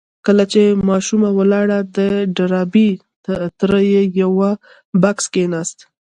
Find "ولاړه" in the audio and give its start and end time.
1.39-1.79